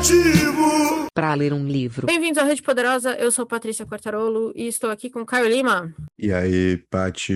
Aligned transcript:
medimentivo. 0.00 0.39
Para 1.30 1.38
ler 1.38 1.52
um 1.52 1.64
livro. 1.64 2.08
Bem-vindos 2.08 2.38
à 2.38 2.42
Rede 2.42 2.60
Poderosa, 2.60 3.14
eu 3.14 3.30
sou 3.30 3.46
Patrícia 3.46 3.86
Quartarolo 3.86 4.52
e 4.56 4.66
estou 4.66 4.90
aqui 4.90 5.08
com 5.08 5.24
Caio 5.24 5.46
Lima. 5.48 5.94
E 6.18 6.32
aí, 6.32 6.76
Pati? 6.90 7.32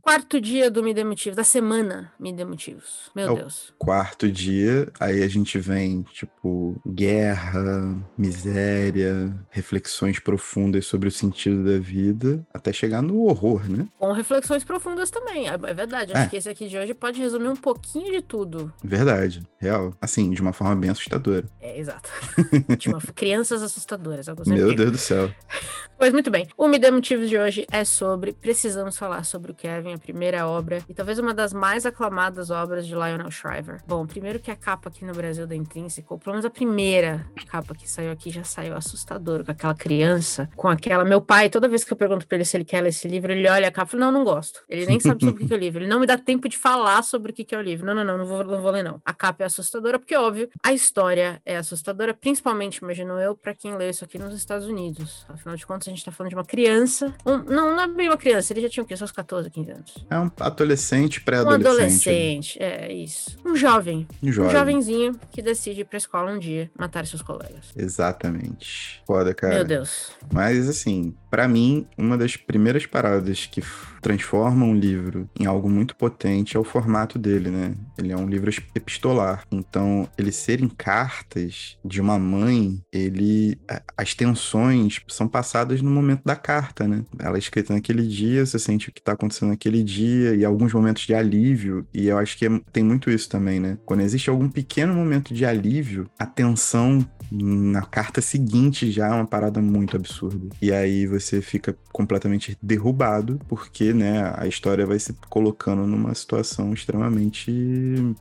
Quarto 0.00 0.40
dia 0.40 0.70
do 0.70 0.80
Me 0.80 0.94
Dê 0.94 1.02
Motivos, 1.02 1.34
da 1.36 1.42
semana 1.42 2.12
Me 2.18 2.32
Dê 2.32 2.44
Motivos. 2.44 3.10
Meu 3.12 3.26
É 3.26 3.30
o 3.32 3.34
Deus. 3.34 3.74
Quarto 3.76 4.30
dia, 4.30 4.88
aí 5.00 5.24
a 5.24 5.26
gente 5.26 5.58
vem, 5.58 6.02
tipo, 6.12 6.80
guerra, 6.86 7.92
miséria, 8.16 9.34
reflexões 9.50 10.20
profundas 10.20 10.86
sobre 10.86 11.08
o 11.08 11.12
sentido 11.12 11.64
da 11.64 11.80
vida, 11.80 12.46
até 12.54 12.72
chegar 12.72 13.02
no 13.02 13.24
horror, 13.24 13.68
né? 13.68 13.88
Com 13.98 14.12
reflexões 14.12 14.62
profundas 14.62 15.10
também, 15.10 15.48
é 15.48 15.54
é 15.54 15.74
verdade. 15.74 16.12
Acho 16.12 16.22
É. 16.22 16.28
que 16.28 16.36
esse 16.36 16.48
aqui 16.48 16.68
de 16.68 16.78
hoje 16.78 16.94
pode 16.94 17.20
resumir 17.20 17.48
um 17.48 17.56
pouquinho 17.56 18.12
de 18.12 18.22
tudo. 18.22 18.72
Verdade, 18.84 19.42
real. 19.58 19.92
Assim, 20.00 20.30
de 20.30 20.40
uma 20.40 20.52
forma 20.52 20.76
bem 20.76 20.90
assustadora. 20.90 21.44
É, 21.60 21.80
exato. 21.80 22.08
Tinha 22.78 22.98
crianças 23.14 23.62
assustadoras. 23.62 24.26
Meu. 24.46 24.74
Deus 24.74 24.92
do 24.92 24.98
céu. 24.98 25.30
Pois 25.96 26.12
muito 26.12 26.30
bem. 26.30 26.48
O 26.58 26.66
Me 26.66 26.78
Dê 26.78 26.90
Motivos 26.90 27.30
de 27.30 27.38
hoje 27.38 27.66
é 27.70 27.84
sobre. 27.84 28.32
Precisamos 28.32 28.98
falar 28.98 29.24
sobre 29.24 29.52
o 29.52 29.54
Kevin, 29.54 29.94
a 29.94 29.98
primeira 29.98 30.46
obra, 30.46 30.82
e 30.88 30.92
talvez 30.92 31.20
uma 31.20 31.32
das 31.32 31.52
mais 31.52 31.86
aclamadas 31.86 32.50
obras 32.50 32.84
de 32.84 32.92
Lionel 32.92 33.30
Shriver. 33.30 33.80
Bom, 33.86 34.04
primeiro 34.04 34.40
que 34.40 34.50
a 34.50 34.56
capa 34.56 34.88
aqui 34.88 35.04
no 35.04 35.12
Brasil 35.12 35.46
da 35.46 35.54
Intrínseco, 35.54 36.18
pelo 36.18 36.34
menos 36.34 36.44
a 36.44 36.50
primeira 36.50 37.24
capa 37.46 37.74
que 37.74 37.88
saiu 37.88 38.10
aqui 38.10 38.30
já 38.30 38.42
saiu 38.42 38.76
assustadora, 38.76 39.44
com 39.44 39.52
aquela 39.52 39.74
criança, 39.74 40.50
com 40.56 40.68
aquela. 40.68 41.04
Meu 41.04 41.20
pai, 41.20 41.48
toda 41.48 41.68
vez 41.68 41.84
que 41.84 41.92
eu 41.92 41.96
pergunto 41.96 42.26
pra 42.26 42.36
ele 42.36 42.44
se 42.44 42.56
ele 42.56 42.64
quer 42.64 42.80
ler 42.80 42.88
esse 42.88 43.06
livro, 43.06 43.30
ele 43.30 43.48
olha 43.48 43.68
a 43.68 43.70
capa 43.70 43.90
e 43.90 43.92
fala: 43.92 44.06
Não, 44.06 44.12
não 44.12 44.24
gosto. 44.24 44.60
Ele 44.68 44.86
nem 44.86 44.98
sabe 44.98 45.24
sobre 45.24 45.44
o 45.44 45.46
que 45.46 45.54
é 45.54 45.56
o 45.56 45.60
livro. 45.60 45.80
Ele 45.80 45.88
não 45.88 46.00
me 46.00 46.06
dá 46.06 46.18
tempo 46.18 46.48
de 46.48 46.58
falar 46.58 47.02
sobre 47.02 47.30
o 47.30 47.34
que 47.34 47.44
que 47.44 47.54
é 47.54 47.58
o 47.58 47.62
livro. 47.62 47.86
Não, 47.86 47.94
não, 47.94 48.04
não, 48.04 48.18
não 48.18 48.26
vou, 48.26 48.44
não 48.44 48.60
vou 48.60 48.72
ler, 48.72 48.82
não. 48.82 49.00
A 49.04 49.14
capa 49.14 49.44
é 49.44 49.46
assustadora, 49.46 49.98
porque, 49.98 50.16
óbvio, 50.16 50.50
a 50.62 50.72
história 50.72 51.40
é 51.46 51.56
assustadora, 51.56 52.12
principalmente, 52.12 52.33
imagino 52.82 53.18
eu, 53.20 53.36
pra 53.36 53.54
quem 53.54 53.76
leu 53.76 53.88
isso 53.90 54.04
aqui 54.04 54.18
nos 54.18 54.34
Estados 54.34 54.66
Unidos. 54.66 55.24
Afinal 55.28 55.56
de 55.56 55.66
contas, 55.66 55.88
a 55.88 55.90
gente 55.90 56.04
tá 56.04 56.10
falando 56.12 56.30
de 56.30 56.36
uma 56.36 56.44
criança. 56.44 57.12
um- 57.26 57.38
não, 57.38 57.74
não 57.74 57.80
é 57.82 57.88
bem 57.88 58.08
uma 58.08 58.16
criança, 58.16 58.52
ele 58.52 58.60
já 58.62 58.68
tinha 58.68 58.82
o 58.84 58.86
quê? 58.86 58.96
Seus 58.96 59.12
14, 59.12 59.50
15 59.50 59.70
anos. 59.70 59.94
É 60.10 60.18
um 60.18 60.30
adolescente, 60.40 61.20
Um 61.20 61.24
pré-adolescente. 61.24 61.66
adolescente, 61.66 62.62
é 62.62 62.92
isso. 62.92 63.36
Um 63.44 63.54
jovem. 63.56 64.06
Um 64.22 64.28
Um 64.28 64.32
jovem. 64.32 64.50
jovenzinho 64.52 65.18
que 65.30 65.42
decide 65.42 65.82
ir 65.82 65.84
pra 65.84 65.98
escola 65.98 66.30
um 66.32 66.38
dia 66.38 66.70
matar 66.78 67.06
seus 67.06 67.22
colegas. 67.22 67.72
Exatamente. 67.76 69.02
Foda, 69.06 69.34
cara. 69.34 69.54
Meu 69.56 69.64
Deus. 69.64 70.10
Mas, 70.32 70.68
assim, 70.68 71.14
pra 71.34 71.48
mim, 71.48 71.84
uma 71.98 72.16
das 72.16 72.36
primeiras 72.36 72.86
paradas 72.86 73.44
que 73.44 73.60
transforma 74.00 74.64
um 74.64 74.72
livro 74.72 75.28
em 75.40 75.46
algo 75.46 75.68
muito 75.68 75.96
potente 75.96 76.56
é 76.56 76.60
o 76.60 76.62
formato 76.62 77.18
dele, 77.18 77.50
né? 77.50 77.74
Ele 77.98 78.12
é 78.12 78.16
um 78.16 78.28
livro 78.28 78.52
epistolar. 78.72 79.42
Então, 79.50 80.08
ele 80.16 80.30
ser 80.30 80.62
em 80.62 80.68
cartas 80.68 81.76
de 81.84 82.00
uma 82.00 82.20
mãe, 82.20 82.80
ele. 82.92 83.58
As 83.96 84.14
tensões 84.14 85.00
são 85.08 85.26
passadas 85.26 85.82
no 85.82 85.90
momento 85.90 86.22
da 86.24 86.36
carta, 86.36 86.86
né? 86.86 87.02
Ela 87.18 87.36
é 87.36 87.38
escrita 87.40 87.74
naquele 87.74 88.06
dia, 88.06 88.46
você 88.46 88.58
sente 88.58 88.90
o 88.90 88.92
que 88.92 89.02
tá 89.02 89.12
acontecendo 89.12 89.48
naquele 89.48 89.82
dia 89.82 90.36
e 90.36 90.44
alguns 90.44 90.72
momentos 90.72 91.04
de 91.04 91.14
alívio. 91.14 91.84
E 91.92 92.06
eu 92.06 92.18
acho 92.18 92.38
que 92.38 92.46
é- 92.46 92.60
tem 92.72 92.84
muito 92.84 93.10
isso 93.10 93.28
também, 93.28 93.58
né? 93.58 93.76
Quando 93.84 94.02
existe 94.02 94.30
algum 94.30 94.48
pequeno 94.48 94.94
momento 94.94 95.34
de 95.34 95.44
alívio, 95.44 96.06
a 96.16 96.26
tensão 96.26 97.04
na 97.32 97.82
carta 97.82 98.20
seguinte 98.20 98.90
já 98.90 99.08
é 99.08 99.10
uma 99.10 99.26
parada 99.26 99.60
muito 99.60 99.96
absurda. 99.96 100.48
E 100.60 100.70
aí 100.70 101.06
você 101.06 101.23
fica 101.42 101.76
completamente 101.92 102.56
derrubado, 102.62 103.38
porque, 103.48 103.92
né, 103.92 104.32
a 104.36 104.46
história 104.46 104.84
vai 104.86 104.98
se 104.98 105.12
colocando 105.28 105.86
numa 105.86 106.14
situação 106.14 106.72
extremamente 106.72 107.52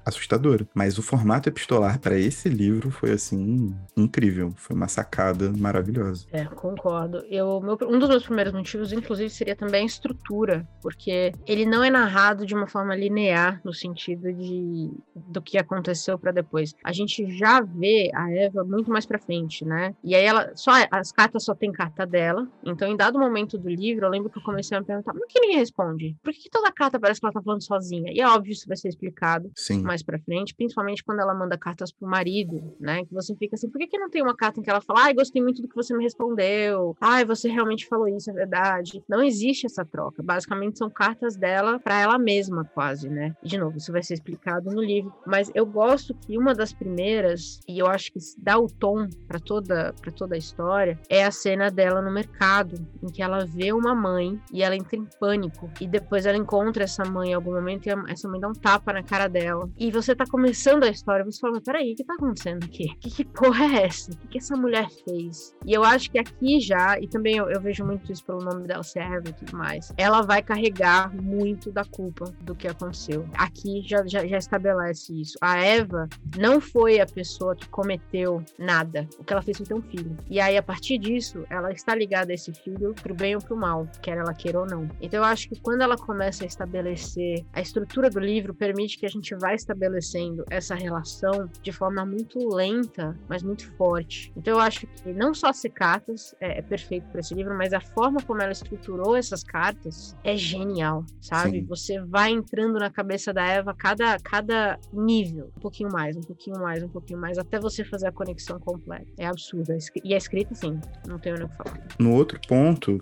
assustadora. 0.06 0.68
Mas 0.74 0.98
o 0.98 1.02
formato 1.02 1.50
epistolar 1.50 2.00
para 2.00 2.18
esse 2.18 2.50
livro 2.50 2.92
foi, 2.92 3.12
assim, 3.12 3.76
incrível. 3.96 4.54
Foi 4.56 4.76
uma 4.76 4.88
sacada 4.88 5.52
maravilhosa. 5.58 6.26
É, 6.32 6.46
concordo. 6.46 7.24
Eu, 7.30 7.60
meu- 7.62 7.78
um 7.90 8.00
dos 8.00 8.10
meus 8.10 8.24
primeiros 8.26 8.54
motivos, 8.54 8.92
inclusive, 8.94 9.30
seria 9.30 9.56
também 9.56 9.84
a 9.84 9.86
estrutura, 9.86 10.68
porque 10.82 11.32
ele 11.48 11.66
não 11.66 11.84
é 11.84 11.90
narrado 11.90 12.46
de 12.46 12.54
uma 12.54 12.68
forma 12.68 12.96
linear 12.96 13.62
no 13.64 13.74
sentido 13.74 14.32
de 14.34 14.92
do 15.16 15.42
que 15.42 15.58
aconteceu 15.58 16.18
pra 16.18 16.32
depois. 16.32 16.76
A 16.84 16.92
gente 16.92 17.38
já 17.38 17.62
vê 17.62 18.12
a 18.14 18.32
Eva 18.32 18.64
muito 18.64 18.90
mais 18.92 19.06
pra 19.06 19.18
frente, 19.20 19.66
né? 19.66 19.94
E 20.04 20.14
aí 20.16 20.24
ela 20.24 20.52
só 20.56 20.72
as 20.92 21.12
cartas 21.12 21.44
só 21.44 21.56
tem 21.56 21.72
carta 21.72 22.06
dela. 22.06 22.48
Então, 22.64 22.88
em 22.94 22.98
dado 22.98 23.20
momento 23.20 23.58
do 23.58 23.70
livro, 23.70 24.06
eu 24.06 24.10
lembro 24.10 24.30
que 24.30 24.38
eu 24.38 24.44
comecei 24.44 24.78
a 24.78 24.80
me 24.80 24.86
perguntar, 24.86 25.14
por 25.14 25.28
que 25.28 25.40
ninguém 25.40 25.58
responde? 25.58 26.16
Por 26.24 26.32
que 26.32 26.50
toda 26.50 26.72
carta 26.72 27.00
parece 27.00 27.20
que 27.20 27.26
ela 27.26 27.34
tá 27.34 27.42
falando 27.42 27.64
sozinha? 27.64 28.12
E 28.14 28.22
é 28.22 28.28
óbvio 28.28 28.54
isso 28.54 28.68
vai 28.68 28.78
ser 28.78 28.90
explicado 28.90 29.52
Sim. 29.56 29.82
mais 29.82 30.04
pra 30.04 30.20
frente, 30.20 30.56
principalmente 30.56 31.04
quando 31.04 31.20
ela 31.20 31.34
manda 31.34 31.58
cartas 31.58 31.92
pro 31.92 32.08
marido, 32.08 32.76
né? 32.80 33.04
Que 33.06 33.14
você 33.14 33.36
fica 33.36 33.56
assim, 33.56 33.70
por 33.70 33.80
que, 33.80 33.88
que 33.88 33.98
não 33.98 34.10
tem 34.10 34.22
uma 34.22 34.36
carta 34.36 34.60
em 34.60 34.64
que 34.64 34.70
ela 34.70 34.82
fala, 34.82 35.06
ai, 35.06 35.14
gostei 35.14 35.42
muito 35.42 35.62
do 35.62 35.68
que 35.68 35.76
você 35.76 35.96
me 35.96 36.04
respondeu, 36.04 36.96
ai, 37.02 37.26
você 37.26 37.50
realmente 37.50 37.88
falou 37.88 38.08
isso, 38.08 38.30
é 38.30 38.34
verdade. 38.34 39.04
Não 39.10 39.24
existe 39.24 39.66
essa 39.66 39.84
troca. 39.84 40.22
Basicamente 40.22 40.78
são 40.78 40.90
cartas 40.90 41.36
dela 41.36 41.80
pra 41.80 42.00
ela 42.00 42.18
mesma, 42.18 42.64
quase, 42.74 43.10
né? 43.10 43.36
E, 43.44 43.48
de 43.48 43.58
novo, 43.58 43.78
isso 43.78 43.92
vai 43.92 44.04
ser 44.04 44.14
explicado 44.14 44.70
no 44.70 44.82
livro. 44.82 45.14
Mas 45.26 45.52
eu 45.56 45.66
gosto 45.66 46.14
que 46.14 46.38
uma 46.38 46.54
das 46.54 46.74
primeiras, 46.74 47.60
e 47.68 47.80
eu 47.80 47.88
acho 47.88 48.12
que 48.12 48.20
dá 48.38 48.58
o 48.58 48.68
tom 48.68 49.08
pra 49.28 49.40
toda, 49.40 49.94
pra 50.02 50.12
toda 50.12 50.36
a 50.36 50.38
história, 50.38 51.00
é 51.10 51.24
a 51.24 51.32
cena 51.32 51.72
dela 51.72 52.02
no 52.02 52.12
mercado, 52.12 52.83
em 53.02 53.08
que 53.08 53.22
ela 53.22 53.46
vê 53.46 53.72
uma 53.72 53.96
mãe 53.96 54.40
e 54.52 54.64
ela 54.64 54.76
entra 54.76 54.96
em 54.96 55.08
pânico. 55.20 55.70
E 55.80 55.88
depois 55.88 56.26
ela 56.26 56.38
encontra 56.38 56.84
essa 56.84 57.04
mãe 57.06 57.32
em 57.32 57.34
algum 57.34 57.54
momento 57.54 57.88
e 57.88 58.12
essa 58.12 58.28
mãe 58.28 58.40
dá 58.40 58.48
um 58.48 58.54
tapa 58.54 58.94
na 58.94 59.04
cara 59.04 59.28
dela. 59.28 59.70
E 59.78 59.92
você 59.92 60.16
tá 60.16 60.26
começando 60.26 60.84
a 60.84 60.90
história, 60.90 61.26
você 61.26 61.40
fala, 61.40 61.62
peraí, 61.62 61.94
o 61.94 61.96
que 61.96 62.04
tá 62.04 62.14
acontecendo 62.14 62.64
aqui? 62.64 62.88
Que, 63.00 63.10
que 63.10 63.26
porra 63.26 63.66
é 63.66 63.86
essa? 63.86 64.12
O 64.12 64.18
que, 64.18 64.28
que 64.28 64.38
essa 64.38 64.56
mulher 64.56 64.88
fez? 65.06 65.56
E 65.66 65.74
eu 65.74 65.84
acho 65.84 66.12
que 66.12 66.20
aqui 66.20 66.60
já, 66.60 67.00
e 67.00 67.08
também 67.08 67.38
eu, 67.38 67.50
eu 67.50 67.62
vejo 67.62 67.86
muito 67.86 68.12
isso 68.12 68.24
pelo 68.26 68.40
nome 68.40 68.68
dela, 68.68 68.84
Serva 68.84 69.30
e 69.30 69.34
tudo 69.34 69.58
mais, 69.58 69.94
ela 69.98 70.22
vai 70.22 70.42
carregar 70.42 71.14
muito 71.14 71.72
da 71.72 71.84
culpa 71.86 72.26
do 72.42 72.56
que 72.56 72.68
aconteceu. 72.68 73.26
Aqui 73.34 73.82
já, 73.86 74.06
já, 74.06 74.26
já 74.26 74.38
estabelece 74.38 75.14
isso. 75.20 75.38
A 75.42 75.58
Eva 75.58 76.08
não 76.38 76.60
foi 76.60 77.00
a 77.00 77.06
pessoa 77.06 77.56
que 77.56 77.68
cometeu 77.70 78.44
nada. 78.58 79.08
O 79.18 79.24
que 79.24 79.34
ela 79.34 79.42
fez 79.42 79.58
foi 79.58 79.66
ter 79.66 79.74
um 79.74 79.82
filho. 79.82 80.18
E 80.30 80.40
aí, 80.40 80.58
a 80.58 80.64
partir 80.64 80.98
disso, 80.98 81.46
ela 81.50 81.72
está 81.72 81.96
ligada 81.96 82.32
a 82.32 82.36
esse 82.36 82.52
filho 82.64 82.94
pro 82.94 83.14
bem 83.14 83.36
ou 83.36 83.42
pro 83.42 83.56
mal, 83.56 83.88
quer 84.02 84.18
ela 84.18 84.34
queira 84.34 84.60
ou 84.60 84.66
não. 84.66 84.88
Então 85.02 85.20
eu 85.20 85.24
acho 85.24 85.50
que 85.50 85.60
quando 85.60 85.82
ela 85.82 85.98
começa 85.98 86.44
a 86.44 86.48
estabelecer 86.48 87.46
a 87.52 87.62
estrutura 87.62 88.10
do 88.10 88.20
livro 88.20 88.54
permite 88.54 88.98
que 88.98 89.06
a 89.06 89.10
gente 89.10 89.36
vá 89.36 89.54
estabelecendo 89.54 90.46
essa 90.50 90.76
relação 90.76 91.50
de 91.62 91.72
forma 91.72 92.06
muito 92.06 92.40
lenta, 92.54 93.18
mas 93.28 93.44
muito 93.44 93.72
forte. 93.76 94.32
Então 94.36 94.54
eu 94.54 94.60
acho 94.60 94.88
que 94.88 95.14
não 95.14 95.34
só 95.34 95.52
ser 95.52 95.70
cartas 95.70 96.34
é, 96.40 96.60
é 96.60 96.62
perfeito 96.62 97.08
para 97.10 97.20
esse 97.20 97.34
livro, 97.34 97.56
mas 97.58 97.74
a 97.74 97.82
forma 97.82 98.22
como 98.22 98.42
ela 98.42 98.52
estruturou 98.52 99.16
essas 99.16 99.44
cartas 99.44 100.16
é 100.24 100.36
genial, 100.36 101.06
sabe? 101.22 101.60
Sim. 101.60 101.66
Você 101.66 102.00
vai 102.02 102.32
entrando 102.32 102.80
na 102.80 102.90
cabeça 102.90 103.34
da 103.34 103.46
Eva 103.46 103.74
cada 103.74 104.18
cada 104.20 104.80
nível, 104.92 105.52
um 105.58 105.62
pouquinho 105.62 105.90
mais, 105.92 106.16
um 106.16 106.22
pouquinho 106.22 106.60
mais, 106.60 106.84
um 106.84 106.90
pouquinho 106.90 107.20
mais, 107.20 107.38
até 107.38 107.60
você 107.60 107.84
fazer 107.84 108.08
a 108.08 108.12
conexão 108.12 108.60
completa. 108.60 109.08
É 109.18 109.26
absurda. 109.26 109.76
E 110.04 110.14
a 110.14 110.18
escrita, 110.18 110.56
sim, 110.56 110.80
não 111.08 111.20
tenho 111.20 111.36
nem 111.36 111.46
o 111.46 111.50
que 111.50 111.58
falar. 111.58 111.80
No 112.00 112.14
outro 112.14 112.40
ponto 112.48 112.53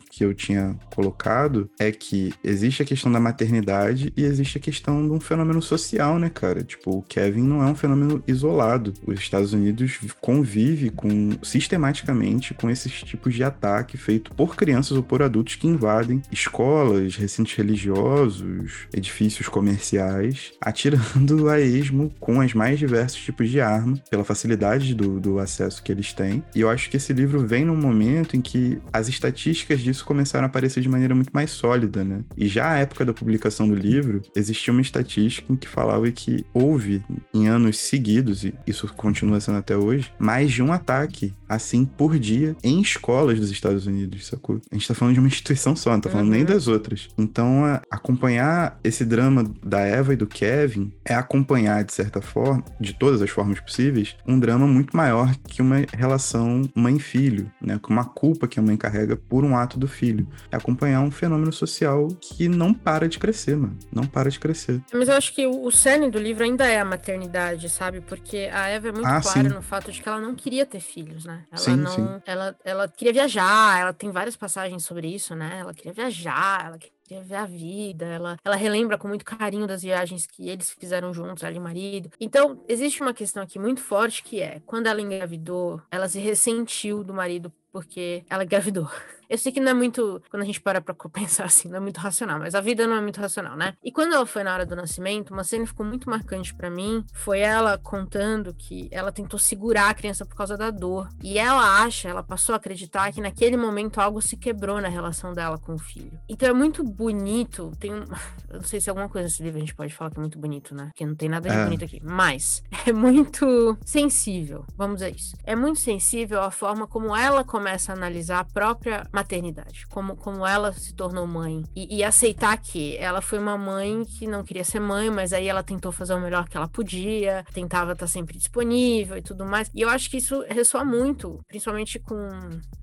que 0.10 0.24
eu 0.24 0.34
tinha 0.34 0.78
colocado 0.94 1.70
é 1.80 1.92
que 1.92 2.34
existe 2.44 2.82
a 2.82 2.86
questão 2.86 3.12
da 3.12 3.20
maternidade 3.20 4.14
e 4.16 4.24
existe 4.24 4.58
a 4.58 4.62
questão 4.62 5.06
de 5.06 5.14
um 5.14 5.20
fenômeno 5.20 5.62
social, 5.62 6.18
né, 6.18 6.30
cara? 6.30 6.64
Tipo, 6.64 6.98
o 6.98 7.02
Kevin 7.02 7.44
não 7.44 7.62
é 7.62 7.66
um 7.66 7.76
fenômeno 7.76 8.24
isolado. 8.28 8.94
Os 9.06 9.20
Estados 9.20 9.54
Unidos 9.54 10.00
convive 10.20 10.90
com 10.90 11.32
sistematicamente 11.42 12.54
com 12.54 12.70
esses 12.70 12.92
tipos 13.04 13.34
de 13.34 13.44
ataque 13.44 13.98
feito 13.98 14.34
por 14.34 14.56
crianças 14.56 14.96
ou 14.96 15.04
por 15.04 15.22
adultos 15.22 15.56
que 15.56 15.68
invadem 15.68 16.22
escolas, 16.32 17.16
recintos 17.16 17.54
religiosos, 17.54 18.88
edifícios 18.94 19.48
comerciais, 19.48 20.54
atirando 20.62 21.50
a 21.50 21.60
esmo 21.60 22.14
com 22.20 22.40
as 22.40 22.54
mais 22.54 22.80
diversos 22.80 23.22
tipos 23.22 23.50
de 23.50 23.60
arma, 23.60 23.98
pela 24.10 24.24
facilidade 24.24 24.94
do, 24.96 25.20
do 25.20 25.40
acesso 25.40 25.84
que 25.84 25.92
eles 25.92 26.14
têm. 26.14 26.44
E 26.56 26.62
eu 26.62 26.70
acho 26.70 26.90
que 26.90 26.98
esse 26.98 27.12
livro 27.12 27.46
vem 27.46 27.66
num 27.66 27.76
momento 27.76 28.38
em 28.38 28.42
que 28.42 28.80
as 28.94 29.08
estatísticas 29.08 29.41
disso 29.50 30.06
começaram 30.06 30.46
a 30.46 30.48
aparecer 30.48 30.82
de 30.82 30.90
maneira 30.90 31.16
muito 31.16 31.32
mais 31.34 31.52
sólida, 31.52 32.04
né? 32.04 32.22
E 32.38 32.48
já 32.48 32.72
à 32.72 32.78
época 32.78 33.04
da 33.06 33.14
publicação 33.14 33.68
do 33.68 33.76
livro, 33.76 34.22
existia 34.36 34.72
uma 34.72 34.82
estatística 34.82 35.52
em 35.52 35.56
que 35.56 35.68
falava 35.68 36.10
que 36.12 36.46
houve, 36.54 37.04
em 37.34 37.48
anos 37.48 37.78
seguidos, 37.78 38.44
e 38.44 38.54
isso 38.68 38.88
continua 38.96 39.40
sendo 39.40 39.58
até 39.58 39.76
hoje, 39.76 40.12
mais 40.20 40.52
de 40.52 40.62
um 40.62 40.72
ataque, 40.72 41.34
assim, 41.48 41.86
por 41.86 42.18
dia, 42.20 42.56
em 42.64 42.80
escolas 42.82 43.40
dos 43.40 43.52
Estados 43.52 43.86
Unidos, 43.88 44.28
sacou? 44.28 44.62
A 44.72 44.76
gente 44.76 44.88
tá 44.88 44.94
falando 44.94 45.14
de 45.16 45.20
uma 45.20 45.28
instituição 45.28 45.76
só, 45.76 45.92
não 45.92 46.02
tá 46.02 46.10
falando 46.10 46.30
nem 46.30 46.42
Uhum. 46.42 46.46
das 46.48 46.68
outras. 46.68 47.10
Então, 47.18 47.66
a- 47.66 47.82
acompanhar 47.92 48.80
esse 48.84 49.06
drama 49.06 49.44
da 49.64 49.80
Eva 49.80 50.14
e 50.14 50.16
do 50.18 50.28
Kevin 50.28 50.92
é 51.06 51.14
acompanhar, 51.14 51.84
de 51.84 51.94
certa 51.94 52.22
forma, 52.22 52.64
de 52.80 52.94
todas 52.94 53.22
as 53.22 53.30
formas 53.30 53.60
possíveis, 53.60 54.16
um 54.28 54.40
drama 54.40 54.68
muito 54.68 54.96
maior 54.96 55.34
que 55.48 55.62
uma 55.62 55.78
relação 55.94 56.62
mãe-filho, 56.76 57.50
né? 57.62 57.80
Com 57.82 57.94
uma 57.94 58.06
culpa 58.06 58.48
que 58.48 58.60
a 58.60 58.64
mãe 58.64 58.76
carrega 58.78 59.16
por 59.32 59.46
um 59.46 59.56
ato 59.56 59.80
do 59.80 59.88
filho. 59.88 60.28
É 60.52 60.58
acompanhar 60.58 61.00
um 61.00 61.10
fenômeno 61.10 61.54
social 61.54 62.10
que 62.20 62.50
não 62.50 62.74
para 62.74 63.08
de 63.08 63.18
crescer, 63.18 63.56
mano. 63.56 63.80
Não 63.90 64.06
para 64.06 64.30
de 64.30 64.38
crescer. 64.38 64.82
Mas 64.92 65.08
eu 65.08 65.16
acho 65.16 65.34
que 65.34 65.48
o 65.48 65.72
cerne 65.72 66.12
do 66.12 66.20
livro 66.20 66.44
ainda 66.44 66.68
é 66.68 66.82
a 66.82 66.84
maternidade, 66.84 67.70
sabe? 67.70 68.02
Porque 68.02 68.50
a 68.52 68.68
Eva 68.68 68.90
é 68.90 68.92
muito 68.92 69.08
ah, 69.08 69.22
clara 69.22 69.48
sim. 69.48 69.56
no 69.56 69.62
fato 69.62 69.90
de 69.90 70.02
que 70.02 70.10
ela 70.10 70.20
não 70.20 70.36
queria 70.36 70.66
ter 70.66 70.82
filhos, 70.82 71.24
né? 71.24 71.46
Ela 71.50 71.62
sim, 71.62 71.78
não. 71.78 71.92
Sim. 71.92 72.22
Ela, 72.26 72.56
ela 72.66 72.88
queria 72.90 73.14
viajar, 73.14 73.80
ela 73.80 73.94
tem 73.94 74.12
várias 74.12 74.36
passagens 74.36 74.84
sobre 74.84 75.08
isso, 75.08 75.34
né? 75.34 75.60
Ela 75.62 75.74
queria 75.74 75.94
viajar, 75.94 76.66
ela 76.66 76.78
queria 76.78 77.02
quer 77.12 77.24
ver 77.24 77.36
a 77.36 77.46
vida, 77.46 78.06
ela, 78.06 78.38
ela 78.44 78.56
relembra 78.56 78.98
com 78.98 79.06
muito 79.06 79.26
carinho 79.26 79.68
das 79.68 79.82
viagens 79.82 80.26
que 80.26 80.48
eles 80.48 80.72
fizeram 80.72 81.14
juntos, 81.14 81.44
ela 81.44 81.54
e 81.54 81.60
o 81.60 81.62
marido. 81.62 82.10
Então, 82.18 82.64
existe 82.70 83.02
uma 83.02 83.14
questão 83.14 83.44
aqui 83.44 83.60
muito 83.60 83.82
forte 83.82 84.24
que 84.24 84.42
é, 84.42 84.62
quando 84.66 84.88
ela 84.88 85.02
engravidou, 85.02 85.82
ela 85.92 86.08
se 86.08 86.20
ressentiu 86.20 87.04
do 87.04 87.14
marido 87.14 87.52
porque 87.72 88.24
ela 88.30 88.44
engravidou. 88.44 88.90
Eu 89.32 89.38
sei 89.38 89.50
que 89.50 89.62
não 89.62 89.72
é 89.72 89.74
muito, 89.74 90.22
quando 90.30 90.44
a 90.44 90.46
gente 90.46 90.60
para 90.60 90.82
pra 90.82 90.94
pensar 91.10 91.46
assim, 91.46 91.70
não 91.70 91.78
é 91.78 91.80
muito 91.80 92.02
racional, 92.02 92.38
mas 92.38 92.54
a 92.54 92.60
vida 92.60 92.86
não 92.86 92.98
é 92.98 93.02
muito 93.02 93.22
racional, 93.22 93.56
né? 93.56 93.76
E 93.82 93.90
quando 93.90 94.14
ela 94.14 94.26
foi 94.26 94.44
na 94.44 94.54
hora 94.54 94.66
do 94.66 94.76
nascimento, 94.76 95.32
uma 95.32 95.46
cena 95.46 95.64
que 95.64 95.70
ficou 95.70 95.86
muito 95.86 96.10
marcante 96.10 96.54
para 96.54 96.70
mim 96.70 97.06
foi 97.14 97.40
ela 97.40 97.78
contando 97.78 98.54
que 98.54 98.90
ela 98.92 99.10
tentou 99.10 99.40
segurar 99.40 99.90
a 99.90 99.94
criança 99.94 100.26
por 100.26 100.36
causa 100.36 100.58
da 100.58 100.70
dor. 100.70 101.08
E 101.24 101.40
ela 101.40 101.82
acha, 101.82 102.10
ela 102.10 102.22
passou 102.22 102.52
a 102.52 102.58
acreditar 102.58 103.10
que 103.14 103.22
naquele 103.22 103.56
momento 103.56 104.02
algo 104.02 104.22
se 104.22 104.36
quebrou 104.36 104.82
na 104.82 104.90
relação 104.90 105.32
dela 105.32 105.58
com 105.58 105.76
o 105.76 105.80
filho. 105.80 106.20
Então 106.28 106.50
é 106.50 106.54
muito 106.54 106.84
bonito, 106.84 107.72
tem 107.80 107.94
um, 107.94 108.04
eu 108.52 108.58
não 108.58 108.64
sei 108.64 108.82
se 108.82 108.90
alguma 108.90 109.08
coisa 109.08 109.30
nesse 109.30 109.42
livro 109.42 109.60
a 109.60 109.62
gente 109.62 109.74
pode 109.74 109.94
falar 109.96 110.12
que 110.12 110.18
é 110.18 110.20
muito 110.20 110.40
bonito, 110.40 110.76
né? 110.76 110.88
Porque 110.88 111.06
não 111.06 111.16
tem 111.16 111.30
nada 111.30 111.50
de 111.50 111.56
é. 111.56 111.64
bonito 111.64 111.86
aqui, 111.86 112.02
mas 112.04 112.62
é 112.86 112.92
muito 112.92 113.78
sensível, 113.86 114.66
vamos 114.76 114.98
dizer 114.98 115.16
isso. 115.16 115.38
É 115.46 115.56
muito 115.56 115.80
sensível 115.80 116.42
a 116.42 116.52
forma 116.52 116.86
como 116.86 117.16
ela 117.16 117.46
começa 117.46 117.94
a 117.94 117.96
analisar 117.96 118.40
a 118.40 118.44
própria 118.44 119.08
maternidade, 119.22 119.86
como, 119.88 120.16
como 120.16 120.46
ela 120.46 120.74
se 120.74 120.94
tornou 120.94 121.26
mãe. 121.26 121.64
E, 121.76 121.98
e, 121.98 122.04
aceitar 122.04 122.58
que 122.58 122.98
ela 122.98 123.22
foi 123.22 123.40
uma 123.40 123.58
mãe 123.58 124.04
que 124.04 124.28
não 124.28 124.44
queria 124.44 124.64
ser 124.64 124.80
mãe, 124.80 125.10
mas 125.10 125.32
aí 125.32 125.48
ela 125.48 125.64
tentou 125.64 125.92
fazer 125.92 126.14
o 126.14 126.20
melhor 126.20 126.50
que 126.50 126.58
ela 126.58 126.68
podia, 126.68 127.46
tentava 127.54 127.94
estar 127.94 128.08
sempre 128.08 128.38
disponível 128.38 129.18
e 129.18 129.22
tudo 129.22 129.46
mais. 129.46 129.70
E 129.74 129.82
eu 129.82 129.90
acho 129.90 130.10
que 130.10 130.18
isso 130.18 130.44
ressoa 130.50 130.84
muito, 130.84 131.40
principalmente 131.48 132.00
com, 132.00 132.16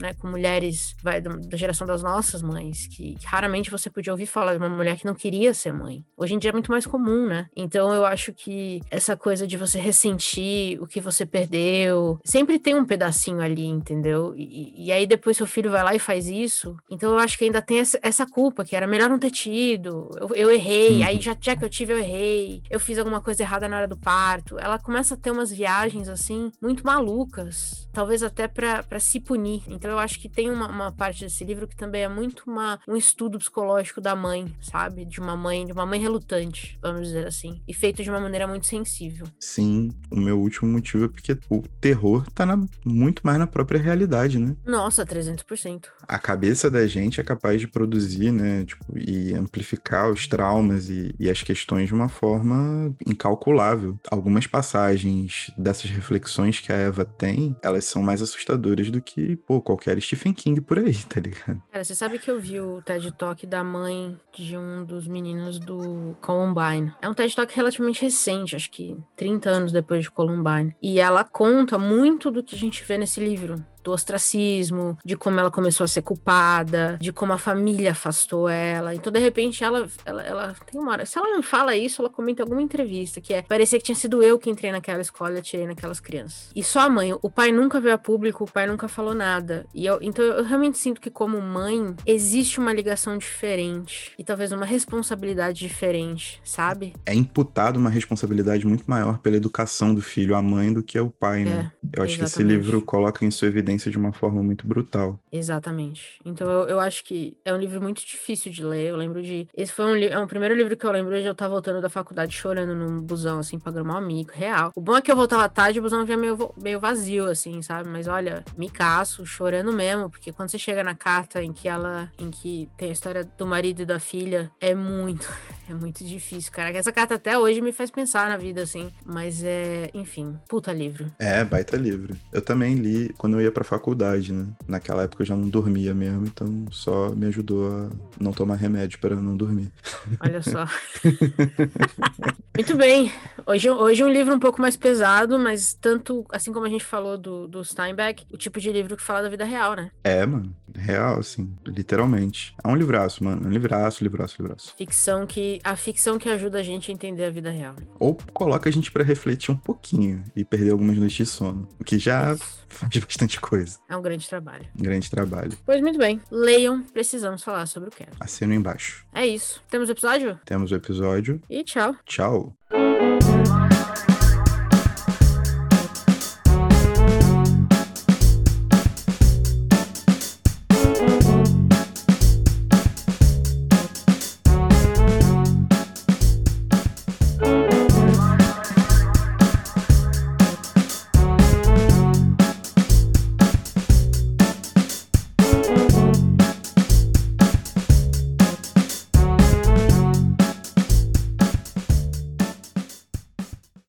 né, 0.01 0.15
com 0.15 0.29
mulheres 0.29 0.95
vai, 1.03 1.21
da, 1.21 1.35
da 1.35 1.57
geração 1.57 1.87
das 1.87 2.03
nossas 2.03 2.41
mães, 2.41 2.87
que, 2.87 3.17
que 3.17 3.27
raramente 3.27 3.71
você 3.71 3.91
podia 3.91 4.13
ouvir 4.13 4.27
falar 4.27 4.53
de 4.53 4.59
uma 4.59 4.69
mulher 4.69 4.97
que 4.97 5.07
não 5.07 5.15
queria 5.15 5.53
ser 5.53 5.73
mãe. 5.73 6.05
Hoje 6.17 6.35
em 6.35 6.39
dia 6.39 6.51
é 6.51 6.53
muito 6.53 6.71
mais 6.71 6.87
comum, 6.87 7.27
né? 7.27 7.49
Então 7.57 7.93
eu 7.93 8.05
acho 8.05 8.33
que 8.33 8.81
essa 8.91 9.17
coisa 9.17 9.47
de 9.47 9.57
você 9.57 9.79
ressentir 9.79 10.81
o 10.81 10.87
que 10.87 11.01
você 11.01 11.27
perdeu, 11.27 12.19
sempre 12.25 12.59
tem 12.59 12.75
um 12.75 12.85
pedacinho 12.85 13.41
ali, 13.41 13.67
entendeu? 13.67 14.35
E, 14.37 14.87
e 14.87 14.93
aí 14.93 15.07
depois 15.07 15.37
seu 15.37 15.47
filho 15.47 15.71
vai 15.71 15.83
lá 15.83 15.95
e 15.95 15.99
faz 15.99 16.28
isso. 16.29 16.77
Então 16.91 17.11
eu 17.11 17.19
acho 17.19 17.37
que 17.37 17.45
ainda 17.45 17.61
tem 17.61 17.79
essa 17.79 18.27
culpa, 18.27 18.65
que 18.65 18.77
era 18.77 18.87
melhor 18.87 19.09
não 19.09 19.19
ter 19.19 19.31
tido. 19.31 20.11
Eu, 20.21 20.35
eu 20.35 20.51
errei, 20.51 20.99
uhum. 20.99 21.07
aí 21.07 21.21
já, 21.21 21.37
já 21.41 21.57
que 21.57 21.65
eu 21.65 21.71
tive, 21.71 21.93
eu 21.93 21.99
errei. 21.99 22.63
Eu 22.71 22.79
fiz 22.81 22.99
alguma 22.99 23.21
coisa 23.21 23.43
errada 23.43 23.69
na 23.69 23.77
hora 23.79 23.89
do 23.89 23.97
parto. 23.97 24.59
Ela 24.59 24.79
começa 24.79 25.15
a 25.15 25.17
ter 25.17 25.31
umas 25.31 25.51
viagens, 25.51 26.09
assim, 26.09 26.53
muito 26.61 26.85
malucas. 26.85 27.89
Talvez 27.93 28.23
até 28.23 28.47
para 28.47 29.01
se 29.01 29.21
punir. 29.21 29.63
Então 29.69 29.91
eu 29.91 29.99
acho 29.99 30.21
que 30.21 30.29
tem 30.29 30.51
uma, 30.51 30.69
uma, 30.69 30.93
parte 30.93 31.25
desse 31.25 31.45
livro 31.45 31.67
que 31.67 31.77
também 31.77 32.03
é 32.03 32.09
muito 32.09 32.45
uma, 32.47 32.79
um 32.87 32.97
estudo 32.97 33.39
psicológico 33.39 34.01
da 34.01 34.15
mãe, 34.15 34.55
sabe? 34.61 35.05
De 35.05 35.21
uma 35.21 35.37
mãe, 35.37 35.67
de 35.67 35.73
uma 35.73 35.87
mãe 35.87 36.01
relutante, 36.01 36.79
vamos 36.81 37.09
dizer 37.09 37.27
assim. 37.27 37.61
E 37.67 37.75
feito 37.75 38.03
de 38.03 38.11
uma 38.11 38.21
maneira 38.21 38.47
muito 38.47 38.67
sensível. 38.67 39.27
Sim, 39.39 39.91
o 40.11 40.17
meu 40.17 40.39
último 40.39 40.71
motivo 40.71 41.05
é 41.05 41.09
porque 41.09 41.37
o 41.51 41.63
terror 41.81 42.29
tá 42.33 42.45
na, 42.47 42.57
muito 42.85 43.23
mais 43.25 43.39
na 43.39 43.47
própria 43.47 43.81
realidade, 43.81 44.39
né? 44.39 44.57
Nossa, 44.65 45.05
300% 45.05 45.87
a 46.09 46.18
cabeça 46.19 46.71
da 46.71 46.87
gente 46.87 47.21
é 47.21 47.25
capaz 47.25 47.61
de 47.61 47.69
produzir, 47.69 48.31
né, 48.31 48.65
tipo, 48.65 48.85
e 48.97 49.35
amplificar 49.35 50.11
os 50.11 50.27
traumas 50.27 50.89
e, 50.89 51.15
e, 51.19 51.31
as 51.31 51.43
questões 51.43 51.89
de 51.89 51.95
uma 51.95 52.09
forma 52.09 52.95
incalculável. 53.07 53.99
Algumas 54.11 54.47
passagens 54.47 55.53
dessas 55.57 55.91
reflexões 55.91 56.61
que 56.61 56.73
a 56.73 56.77
Eva 56.77 57.05
tem, 57.05 57.57
elas 57.63 57.85
são 57.85 58.03
mais 58.03 58.23
assustadoras 58.23 58.91
do 58.91 59.01
que, 59.01 59.37
pô, 59.37 59.61
qualquer 59.61 60.01
Stephen 60.01 60.33
King 60.33 60.61
por 60.61 60.79
aí, 60.79 60.95
tá 61.09 61.21
ligado? 61.21 61.63
Cara, 61.71 61.85
você 61.85 61.95
sabe 61.95 62.19
que 62.19 62.31
eu 62.31 62.41
vi 62.41 62.61
o 62.61 62.83
TED 62.83 63.13
Talk 63.13 63.47
da 63.47 63.63
mãe 63.63 64.17
de 64.37 64.57
um 64.57 64.85
dos 64.85 65.07
meninos 65.07 65.59
do 65.59 66.17
Columbine. 66.21 66.93
É 67.01 67.09
um 67.09 67.15
TED 67.15 67.35
Talk 67.35 67.55
relativamente 67.55 68.03
recente, 68.03 68.57
acho 68.57 68.71
que 68.71 68.97
30 69.17 69.51
anos 69.51 69.73
depois 69.73 70.05
de 70.05 70.11
Columbine. 70.11 70.75
E 70.83 71.01
ela 71.01 71.25
conta 71.25 71.79
muito 71.79 72.31
do 72.31 72.43
que 72.43 72.55
a 72.55 72.59
gente 72.59 72.85
vê 72.85 72.97
nesse 72.99 73.21
livro 73.21 73.65
do 73.89 73.93
ostracismo, 73.93 74.99
de 75.05 75.17
como 75.17 75.41
ela 75.41 75.51
começou 75.51 75.85
a 75.85 75.89
ser 75.89 76.03
culpada, 76.03 76.99
de 77.01 77.11
como 77.11 77.33
a 77.33 77.39
família 77.39 77.93
afastou 77.93 78.49
ela. 78.49 78.95
Então, 78.95 79.11
de 79.11 79.19
repente, 79.19 79.65
ela, 79.65 79.89
ela, 80.05 80.23
ela 80.23 80.57
tem 80.71 80.81
uma 80.81 80.93
hora. 80.93 81.07
Se 81.07 81.19
ela 81.19 81.29
não 81.31 81.43
fala 81.43 81.75
isso, 81.75 82.03
ela 82.03 82.11
comenta 82.11 82.43
em 82.43 82.45
alguma 82.45 82.61
entrevista, 82.61 83.21
que 83.21 83.33
é 83.33 83.43
parecia 83.43 83.79
que 83.79 83.85
tinha 83.85 83.97
sido 83.97 84.23
eu 84.23 84.39
que 84.39 84.51
entrei 84.51 84.71
naquela 84.71 85.01
escola 85.01 85.35
e 85.35 85.39
atirei 85.39 85.67
naquelas 85.67 86.01
crianças. 86.01 86.51
E 86.55 86.63
só 86.63 86.81
a 86.81 86.89
mãe, 86.89 87.17
o 87.23 87.31
pai 87.31 87.51
nunca 87.51 87.81
veio 87.81 87.95
a 87.95 87.99
público, 87.99 88.45
o 88.45 88.51
pai 88.51 88.67
nunca 88.67 88.89
falou 88.89 89.15
nada. 89.15 89.65
E 89.75 89.87
eu, 89.87 89.99
então 90.03 90.25
eu 90.25 90.45
realmente 90.45 90.77
sinto 90.77 91.01
que, 91.01 91.11
como 91.11 91.41
mãe, 91.41 91.95
existe 92.05 92.61
uma 92.61 92.73
ligação 92.73 93.17
diferente 93.17 94.13
e 94.19 94.25
talvez 94.25 94.53
uma 94.53 94.67
responsabilidade 94.67 95.61
diferente, 95.61 96.41
sabe? 96.45 96.93
É 97.07 97.15
imputado 97.15 97.79
uma 97.79 97.91
responsabilidade 97.91 98.67
muito 98.67 98.85
maior 98.87 99.19
pela 99.19 99.37
educação 99.37 99.95
do 99.95 100.03
filho, 100.03 100.35
a 100.35 100.43
mãe, 100.43 100.73
do 100.73 100.83
que 100.83 100.99
o 101.01 101.11
pai, 101.11 101.45
né? 101.45 101.73
É, 101.95 101.99
eu 101.99 102.03
acho 102.03 102.15
exatamente. 102.15 102.19
que 102.19 102.25
esse 102.25 102.43
livro 102.43 102.83
coloca 102.83 103.25
em 103.25 103.31
sua 103.31 103.49
evidência 103.49 103.78
de 103.85 103.97
uma 103.97 104.13
forma 104.13 104.43
muito 104.43 104.67
brutal. 104.67 105.19
Exatamente. 105.31 106.19
Então 106.25 106.51
eu, 106.51 106.69
eu 106.69 106.81
acho 106.81 107.05
que 107.05 107.37
é 107.45 107.53
um 107.53 107.57
livro 107.57 107.81
muito 107.81 108.05
difícil 108.05 108.51
de 108.53 108.65
ler. 108.65 108.89
Eu 108.89 108.97
lembro 108.97 109.23
de. 109.23 109.49
Esse 109.57 109.73
foi 109.73 109.85
um, 109.85 109.97
é 109.97 110.19
um 110.19 110.27
primeiro 110.27 110.55
livro 110.55 110.77
que 110.77 110.85
eu 110.85 110.91
lembro 110.93 111.19
de 111.19 111.27
eu 111.27 111.33
estar 111.33 111.49
voltando 111.49 111.81
da 111.81 111.89
faculdade 111.89 112.35
chorando 112.35 112.75
num 112.75 113.01
busão, 113.01 113.39
assim, 113.39 113.59
pra 113.59 113.73
gramar 113.73 113.97
um 113.97 113.99
amigo, 113.99 114.31
real. 114.33 114.73
O 114.75 114.81
bom 114.81 114.97
é 114.97 115.03
que 115.03 115.11
eu 115.11 115.17
voltava 115.17 115.49
tarde 115.49 115.79
e 115.79 115.81
o 115.81 115.83
busão 115.83 116.07
já 116.07 116.17
meio, 116.17 116.53
meio 116.61 116.81
vazio, 116.81 117.27
assim, 117.27 117.63
sabe? 117.63 117.89
Mas 117.89 118.07
olha, 118.07 118.45
me 118.57 118.71
caço, 118.71 119.25
chorando 119.25 119.73
mesmo, 119.73 120.11
porque 120.11 120.33
quando 120.33 120.51
você 120.51 120.59
chega 120.59 120.83
na 120.83 120.95
carta 120.95 121.43
em 121.43 121.53
que 121.53 121.69
ela. 121.69 122.11
em 122.19 122.31
que 122.31 122.69
tem 122.77 122.91
a 122.91 122.93
história 122.93 123.25
do 123.25 123.47
marido 123.47 123.83
e 123.83 123.87
da 123.87 123.99
filha, 123.99 124.51
é 124.61 124.75
muito. 124.75 125.29
É 125.69 125.75
muito 125.75 126.03
difícil, 126.03 126.51
cara. 126.51 126.71
Essa 126.71 126.91
carta 126.91 127.17
até 127.17 127.39
hoje 127.39 127.61
me 127.61 127.73
faz 127.73 127.91
pensar 127.91 128.27
na 128.31 128.39
vida, 128.39 128.63
assim. 128.63 128.91
Mas 129.05 129.45
é, 129.45 129.91
enfim, 129.93 130.35
puta 130.49 130.73
livro. 130.73 131.13
É, 131.19 131.45
baita 131.45 131.77
livro. 131.77 132.17
Eu 132.33 132.41
também 132.41 132.77
li 132.77 133.13
quando 133.19 133.35
eu 133.35 133.43
ia 133.43 133.53
pra 133.59 133.65
faculdade, 133.65 134.33
né? 134.33 134.47
Naquela 134.69 135.03
época 135.03 135.23
eu 135.23 135.27
já 135.27 135.35
não 135.35 135.49
dormia 135.49 135.93
mesmo, 135.93 136.27
então 136.27 136.67
só 136.71 137.11
me 137.11 137.27
ajudou 137.27 137.69
a 137.69 137.91
não 138.21 138.33
tomar 138.33 138.55
remédio 138.55 139.01
para 139.01 139.17
não 139.17 139.37
dormir. 139.37 139.73
Olha 140.21 140.41
só. 140.41 140.65
Muito 142.59 142.77
bem. 142.77 143.13
Hoje, 143.47 143.71
hoje 143.71 144.03
um 144.03 144.09
livro 144.09 144.35
um 144.35 144.39
pouco 144.41 144.61
mais 144.61 144.77
pesado, 144.77 145.39
mas 145.39 145.75
tanto, 145.75 146.27
assim 146.29 146.53
como 146.53 146.67
a 146.67 146.69
gente 146.69 146.85
falou 146.85 147.17
do, 147.17 147.47
do 147.47 147.65
Steinbeck, 147.65 148.27
o 148.33 148.37
tipo 148.37 148.59
de 148.59 148.73
livro 148.73 148.97
que 148.97 149.03
fala 149.03 149.23
da 149.23 149.29
vida 149.29 149.45
real, 149.45 149.77
né? 149.77 149.93
É, 150.03 150.27
mano. 150.27 150.53
Real, 150.75 151.21
assim, 151.21 151.55
literalmente. 151.65 152.55
É 152.63 152.69
um 152.69 152.75
livraço, 152.75 153.23
mano. 153.23 153.47
Um 153.47 153.51
livraço, 153.51 154.03
livraço, 154.03 154.43
livraço. 154.43 154.75
Ficção 154.77 155.25
que. 155.25 155.61
A 155.63 155.77
ficção 155.77 156.19
que 156.19 156.29
ajuda 156.29 156.59
a 156.59 156.63
gente 156.65 156.91
a 156.91 156.95
entender 156.95 157.25
a 157.25 157.31
vida 157.31 157.49
real. 157.49 157.77
Ou 157.99 158.19
coloca 158.35 158.69
a 158.69 158.73
gente 158.73 158.91
para 158.91 159.05
refletir 159.05 159.53
um 159.53 159.57
pouquinho 159.57 160.25
e 160.35 160.45
perder 160.45 160.73
algumas 160.73 160.99
noites 160.99 161.17
de 161.17 161.27
sono. 161.27 161.69
O 161.81 161.85
que 161.85 161.97
já 161.97 162.35
Isso. 162.35 162.67
faz 162.69 162.97
bastante 162.99 163.41
coisa. 163.41 163.79
É 163.89 163.97
um 163.97 164.03
grande 164.03 164.29
trabalho. 164.29 164.67
grande 164.75 165.09
trabalho. 165.09 165.57
Pois 165.65 165.81
muito 165.81 165.99
bem. 165.99 166.21
Leiam, 166.29 166.83
precisamos 166.83 167.43
falar 167.43 167.67
sobre 167.67 167.89
o 167.89 167.93
que. 167.93 168.05
Assino 168.19 168.53
embaixo. 168.53 169.07
É 169.15 169.25
isso. 169.25 169.63
Temos 169.71 169.89
o 169.89 169.93
episódio? 169.93 170.39
Temos 170.45 170.73
o 170.73 170.75
episódio. 170.75 171.41
E 171.49 171.63
tchau. 171.63 171.95
Tchau. 172.05 172.48
you 172.73 173.58